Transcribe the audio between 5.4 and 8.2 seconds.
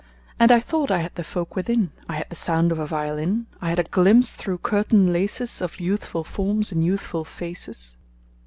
Of youthful forms and youthful faces.